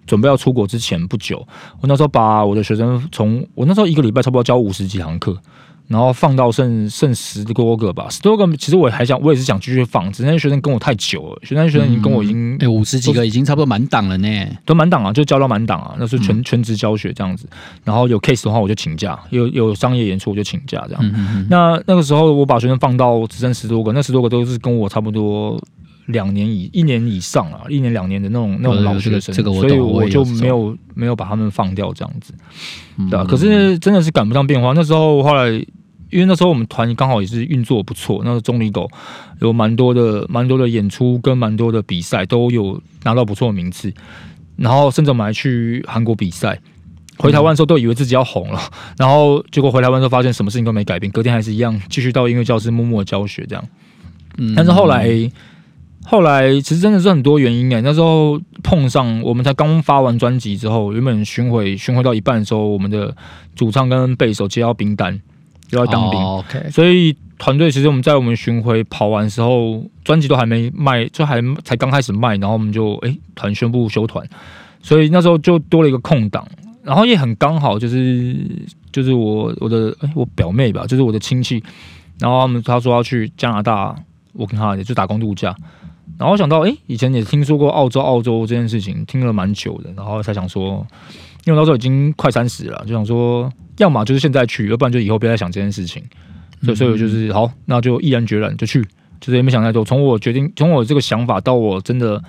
[0.05, 1.47] 准备要出国之前不久，
[1.81, 5.39] 我那时候把我的学生从我那时候一个礼拜差不多教五十几堂课，
[5.93, 17.47] 然后放到剩剩十多个吧，十多个其实我还想我也是想继续放，只是那些学生跟我太久了，学生学生已经跟我已经哎五十几个已经差不多满档了呢，都满档啊，就教到满档啊，那是全全职教学这样子，
[17.85, 25.63] 然后有 case 的话我就请假，有有商业演出我就请假这样，那那个时候我把学生放到只剩十多个，那十多个都是跟我差不多。
[26.07, 32.35] 两年以一年以上啊，一年两年的那种那种老学生，所以我就没有没有把他们放掉这样子，
[33.09, 34.73] 对啊，可是真的是赶不上变化。
[34.75, 35.65] 那时候后来，
[36.13, 38.89] 因为那时候我们团刚好也是运作不错，那个中立狗
[39.41, 43.93] 有蛮多的蛮多的演出跟蛮多的比赛都有拿到不错的名次，
[44.57, 46.61] 然后甚至我们还去韩国比赛。
[47.19, 48.61] 回台湾的时候都以为自己要红了，
[48.97, 53.65] 然后结果回台湾之后发现什么事情都没改变，隔天还是一样继续到音乐教室默默教学这样。
[54.39, 55.31] 嗯，但是后来。
[56.05, 63.17] 后来其实真的是很多原因哎，那时候碰上我们才刚发完专辑之后，原本巡回巡回到一半的时候，我们的
[63.55, 65.23] 主唱跟贝手接到冰单，
[65.73, 74.27] 又要当兵，所以团队其实我们在我们巡回跑完时候，专辑都还没卖，就还才刚开始卖，然后我们就哎团宣布休团，
[74.83, 76.47] 所以那时候就多了一个空档，
[76.83, 78.37] 然后也很刚好，就是
[78.93, 81.63] 就是我我的哎我表妹吧，就是我的亲戚，
[82.19, 83.97] 然后他们他说要去加拿大，
[84.35, 85.55] 我跟他也就打工度假。
[86.19, 90.87] 然后想到，哎，以前也听说过澳洲，澳洲这件事情听了蛮久的，然后才想说，
[91.47, 96.03] 因为那时候已经快三十了，就想说，要么就是现在去，要不然就以后不要再想这件事情。
[96.63, 98.83] 所以，所以我就是好，那就毅然决然就去，
[99.21, 99.85] 就是也没想太多。
[99.85, 102.23] 从我决定，从我这个想法到我真的。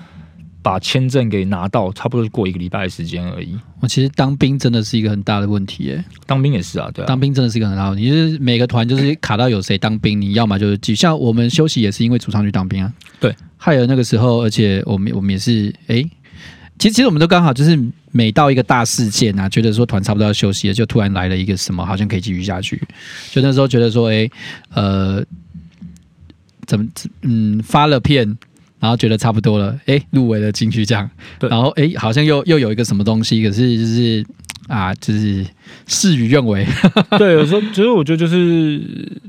[0.64, 3.54] 把签证给拿到，差不多过一个礼拜的时间而已。
[3.82, 6.02] 我其实当兵真的是一个很大的问题，耶。
[6.26, 8.08] 当兵也是啊，对，当兵真的是一个很大问题。
[8.08, 10.96] 就是每个团就是卡到有谁当兵，你要么就是记。
[10.96, 12.94] 像我们休息也是因为主唱去当兵啊。
[13.20, 16.02] 对，还有那个时候，而且我们我们也是，哎，
[16.80, 17.80] 其实其实我们都刚好就是
[18.12, 22.82] 每到一个大事件啊，觉得说团差不多要休息了，就突然来了一个什么，好像可以继续下去。
[23.32, 24.30] 就那时候觉得说，哎，
[24.74, 25.24] 呃，
[26.66, 26.86] 怎么
[27.22, 28.38] 嗯发了片。
[28.80, 31.10] 然后觉得差不多了，哎，入围了进去这样，
[31.40, 34.26] 然后哎，好像又又有一个什么东西，可是就是
[34.68, 35.46] 啊，就是
[35.86, 36.66] 事与愿违。
[37.18, 38.82] 对，有时候其实我觉得就是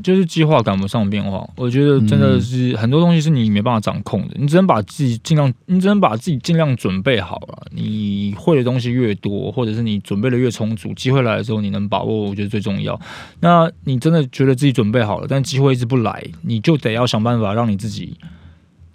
[0.03, 1.49] 就是计划赶不上变化。
[1.57, 7.67] 我觉得真的是很多东西是你没办法掌控的，你只能把自己尽量，你只能把自己尽量准备好了。
[7.73, 13.01] 你会的东西越多，或者是你准备的越充足，机会来的时候你能把握，我觉得最重要。
[13.41, 18.17] 那你真的觉得自己准备好了，但机会一直不来，你就得要想办法让你自己。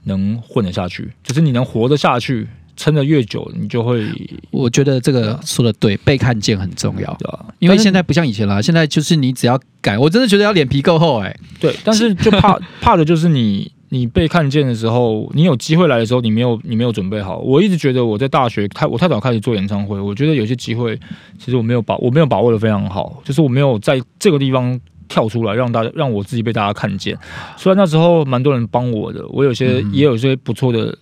[0.05, 2.47] 能混得下去，就是你能活得下去，
[2.79, 4.07] 撑得越久，你就会
[4.49, 7.13] 我觉得这个说的对，被看见很重要。
[7.19, 7.45] 对吧？
[7.59, 17.39] 因为现在不像以前啦，现在就是你只要改，我真的觉得要脸皮够厚哎、对，但是就怕 怕的就是你你被看见的时候，你有机会来的时候，你没有你没有准备好。
[17.39, 20.97] 我一直觉得我在大学太我太早开始做演唱会，我觉得有些机会
[21.37, 24.79] 其实我没有把我没有把握的非常好，就是我没有在这个地方。
[25.11, 27.17] 跳出来让大家让我自己被大家看见，
[27.57, 30.95] 虽然那时候蛮多人帮我的，我有些、嗯也有一些不错的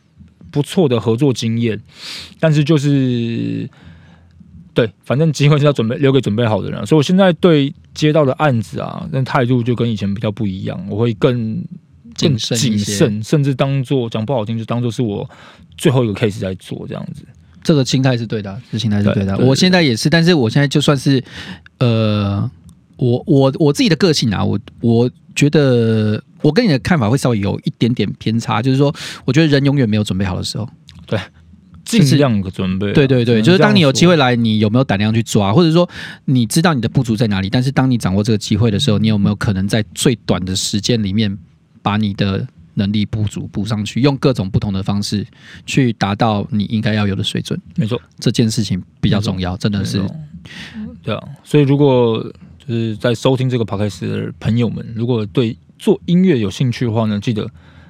[0.52, 1.80] 不错的合作经验，
[2.40, 3.70] 但是就是
[4.74, 11.64] 对，反正机会是要准备留给准备好的人啊，所以我现在对接到的案子啊，那态度就跟以前比较不一样，我会更
[12.20, 15.30] 更谨慎甚至当做讲不好听，就当做是我
[15.78, 17.24] 最后一个 case 在做这样子。
[17.64, 21.22] 这个心态是对的啊，这心态是对的我现在也是，但是我现在就算是
[21.80, 22.50] 呃，
[22.98, 30.68] 我我我自己的个性啊，我我觉得我跟你的看法会稍微有一点点偏差，就是说，我觉得人永远没有准备好的时候。
[31.06, 31.20] 对
[31.86, 35.90] 尽量的准备啊、对对对，就是当你有机会来，你有没有胆量去抓，或者说
[36.26, 41.38] 你知道你的不足在哪里，但是当你掌握这个机会的时候，你有没有可能在最短的时间里面
[41.82, 45.26] 把你的能力不足补上去，用各种不同的方式
[45.66, 47.58] 去达到你应该要有的水准？
[47.78, 50.04] 没错，这件事情比较重要，真的是
[51.02, 51.24] 对啊。
[51.42, 52.30] 所以如果
[52.68, 57.50] 就是在收听这个 podcast 的朋友们，如果对做音乐有兴趣的话呢，记得。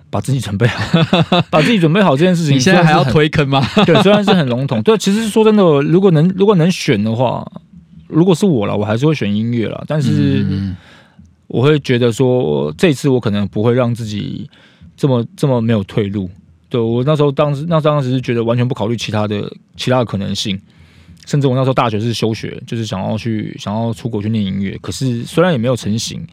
[0.10, 1.02] 把自己准备好，
[1.52, 2.56] 把自己准备好这件事情。
[2.56, 3.62] 你现在还要推坑吗？
[3.86, 7.46] 对，虽然是很笼统，对，其实说真的，如果能如果能选的话，
[8.08, 9.84] 如果是我了，我还是会选音乐了。
[9.86, 10.78] 但是嗯
[11.48, 14.50] 我会觉得说，这次我可能不会让自己
[14.96, 16.30] 这么这么没有退路。
[16.70, 20.58] 对我那时候当时那当时是觉得完全不考虑其他的其他的可能性，
[21.28, 24.76] 甚至我那时候大学是休学，就是想要去想要出国去念音乐。
[24.82, 26.26] 可是虽然也没有成型，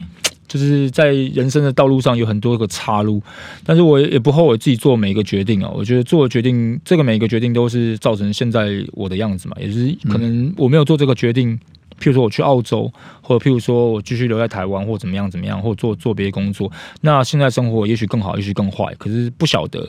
[0.48, 3.20] 就是在人生的道路上有很多个岔路，
[3.66, 5.70] 但是我也不后悔自己做每一个决定啊。
[5.74, 11.58] 我觉得做的决定，这个每一个决定都是造成现在我的样子嘛，也是可能我没有做这个决定。
[12.00, 16.70] 譬如说我去澳洲，或者譬如说我继续留在台湾，或怎么样怎么样，或做做别的工作，
[17.02, 19.80] 那现在生活也许更好，也许更坏，可是不晓得。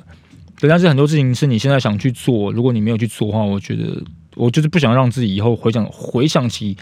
[0.59, 4.01] 对，但是很多事情是你现在想去做，如果你没有去做的话，我觉得
[4.35, 6.77] 我就是不想让自己以后回想回想起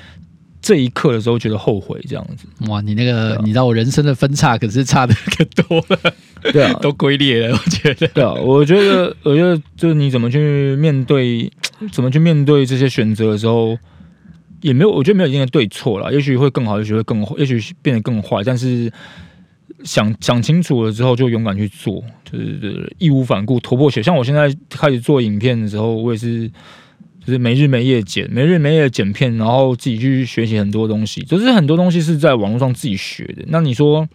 [0.61, 2.47] 这一刻的时候觉得后悔这样子。
[2.69, 6.13] 哇，你那个啊你知道我人生的分叉可是差的可多了，
[6.53, 8.07] 对啊，都龟裂了，我觉得。
[8.07, 11.51] 对啊，我觉得，我觉得就是你怎么去面对，
[11.91, 13.77] 怎么去面对这些选择的时候，
[14.61, 16.09] 也没有，我觉得没有一定的对错啦。
[16.09, 18.41] 也许会更好，也许会更，也许变得更坏。
[18.45, 18.89] 但是
[19.83, 24.01] 想想清楚了之后，就勇敢去做，就是义无反顾，头破血。
[24.01, 26.49] 像我现在开始做影片的时候，我也是。
[27.25, 33.43] 就是没日没夜剪，没日没夜剪片，然后自己去学习很多东西，就是很多东西是在网络上自己学的。
[33.47, 34.07] 那你说，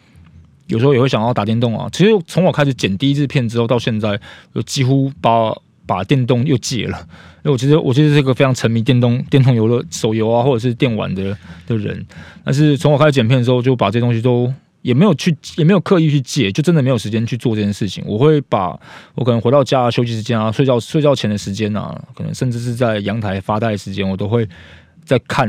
[0.66, 1.88] 有时候也会想要打电动啊。
[1.92, 4.21] 其实从我开始剪第一支片之后到现在，
[4.53, 5.55] 我几乎把
[5.87, 6.99] 把电动又戒了，
[7.42, 11.35] 因为我其实我其实是一个非常沉迷电动电动游乐手游啊，或者是电玩的
[11.66, 12.07] 的人。
[12.44, 14.53] 但是从我开始剪片的时候，就把这些东西都
[14.88, 18.03] 也没有去，也没有刻意去戒，就真的没有时间去做这件事情。
[18.07, 18.68] 我会把
[19.14, 24.48] 我可能回到家啊休息时间啊、睡觉睡觉前的时间啊，可能甚至是在阳台发呆的时间，我都会
[25.05, 25.46] 在看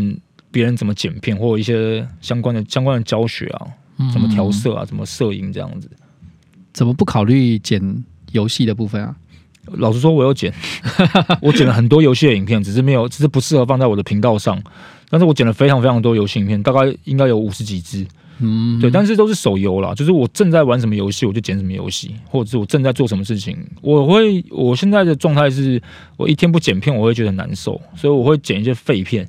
[0.52, 3.65] 别人怎么剪片，或者一些相关的相关的教学啊，
[4.12, 5.89] 怎么调色啊，怎么摄影这样子。
[6.73, 7.82] 怎么不考虑剪
[8.34, 9.15] 游戏的部分啊？
[9.73, 10.54] 老实说，我有剪，
[11.41, 14.62] 我剪了很多游戏的影片，只是没有，只是不适合放在我的频道上。
[15.10, 18.06] 但是我剪了非常非常多游戏影片，大概应该有五十几支。
[18.39, 25.82] 嗯，对，但是都是手游啦，就是我正在玩什么游戏，我就剪什么游戏，或者是我正在做什么事情，我会我现在的状态是，
[26.17, 29.28] 我一天不剪片，我会觉得难受，所以我会剪一些废片，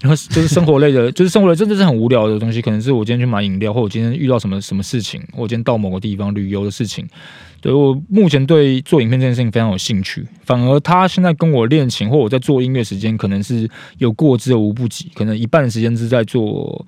[0.00, 7.06] 然后就是生活类的，就是生活类真的是很无聊的东西，可能是我今天去买饮料，或我今天遇到什么什么事情，或我今天到某个地方旅游的事情。
[7.62, 16.84] 对我目前对做影片这件事情非常有兴趣，反而他现在跟我练琴或我在做音乐时间，可能是有过之而无不及，可能一半的时间是在做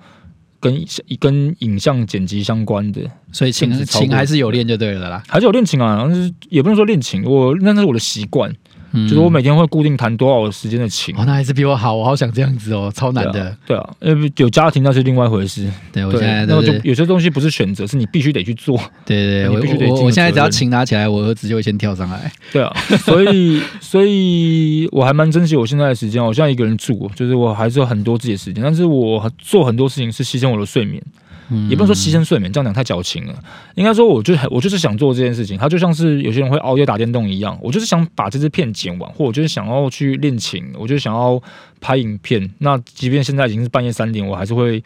[0.59, 0.85] 跟
[1.19, 3.71] 跟影像剪辑相关的，所以琴
[4.11, 5.23] 还是有练就对了啦。
[5.27, 8.51] 还是有练琴啊，但是也不能说练琴，我那是我的习惯，
[8.95, 11.13] 嗯就是我每天会固定弹多少时间的琴。
[11.17, 15.69] 哦，那还是比我好，我好想这样子哦，超难的。，对啊，因为有家庭那是另外一回事。
[15.91, 18.77] 对，我现在那我就有些东西不是选择，是你必须得去做。
[19.05, 22.31] 对对对，你必须得我现在只要琴拿起来，我儿子就会先跳上来。
[22.51, 26.23] 对啊， 所以所以我还蛮珍惜我现在的时间。
[26.23, 31.01] 我现在一个人住，就是我还是有很多自己的时间，但是我做很多事情是牺牲我的睡眠。
[31.49, 33.33] 嗯也不能说牺牲睡眠，这样讲太矫情了。
[33.75, 35.57] 应该说，我就很我就是想做这件事情。
[35.57, 41.41] 它就像是有些人会熬夜打电动一样，我就是想把这支片剪完，或我就是想要去练琴，我就是想要
[41.79, 42.49] 拍影片。
[42.59, 44.83] 那即便现在已经是半夜三点，我还是会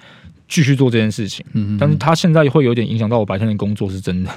[0.48, 1.46] 继续做这件事情。
[1.54, 4.32] 嗯，但是它现在会有点影响到我白天的工作，是真的。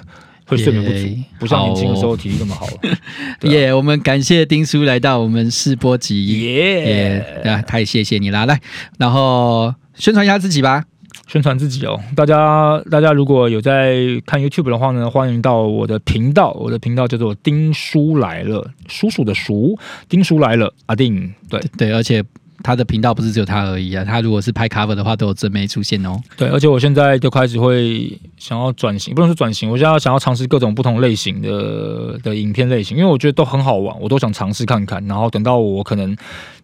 [0.45, 2.67] 会睡眠不足耶，不像年轻的时候体力那么好。
[3.41, 7.43] 对啊耶我们感谢丁叔来到我们试播集，耶，耶！
[7.45, 8.45] 啊，太谢谢你啦！
[8.45, 8.61] 来，
[8.99, 10.85] 然后宣传一下自己吧。
[11.27, 13.97] 宣传自己哦，大家大家如果有在
[14.27, 22.23] 看 YouTube 的话呢，欢迎到我的频道，我的频道叫做丁叔来了，叔叔的叔，丁叔来了，阿丁，对对，而且
[22.63, 26.21] 他的频道不是只有他而已啊，他如果是拍 cover 的话，都有真妹出现哦。
[26.37, 36.17] 对，而且我现在就开始会想要转型，不能说转型，我现在想要尝试各种不同类型的的影片类型，因为我觉得都很好玩，我都想尝试看看，然后等到我可能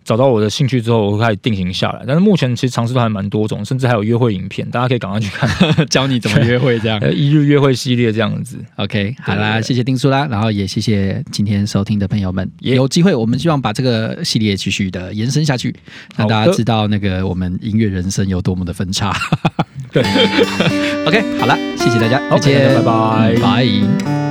[0.09, 2.03] 找到我的兴趣之后，我会开始定型下来。
[2.07, 5.47] 但是目前其实尝试都还蛮多种，甚至还有约会影片，大家可以赶快去看，
[5.91, 6.99] 教你怎么约会这样。
[7.05, 8.57] 呃，一日约会系列这样子。
[8.77, 12.51] OK，好啦，对谢谢丁叔啦，然后也谢谢今天收听的朋友们。
[12.61, 15.77] 耶有机会，我们希望把这个系列继续的延伸下去，
[16.17, 19.15] 让大家知道那个我们音乐人生有多么的分叉。
[19.93, 20.03] 对，
[21.07, 24.28] OK，好了，谢谢大家，再见，拜拜嗯拜。